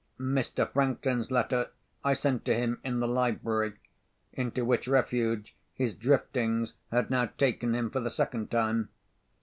[0.19, 0.67] Mr.
[0.73, 1.69] Franklin's letter
[2.03, 7.91] I sent to him in the library—into which refuge his driftings had now taken him
[7.91, 8.89] for the second time.